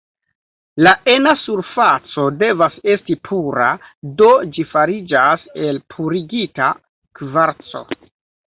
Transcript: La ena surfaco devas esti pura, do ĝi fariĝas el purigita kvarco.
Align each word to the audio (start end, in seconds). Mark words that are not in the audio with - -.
La 0.85 0.93
ena 1.11 1.33
surfaco 1.41 2.23
devas 2.39 2.79
esti 2.95 3.17
pura, 3.29 3.67
do 4.23 4.31
ĝi 4.57 4.65
fariĝas 4.73 5.47
el 5.69 5.81
purigita 5.97 6.75
kvarco. 7.21 7.85